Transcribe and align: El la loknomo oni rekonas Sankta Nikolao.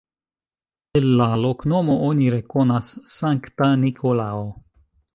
El 0.99 1.05
la 1.19 1.27
loknomo 1.43 1.99
oni 2.07 2.31
rekonas 2.39 2.91
Sankta 3.15 3.71
Nikolao. 3.87 4.45